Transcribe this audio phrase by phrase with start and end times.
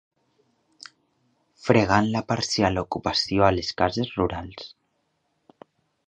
[1.65, 4.67] Fregant la parcial ocupació a les cases rurals.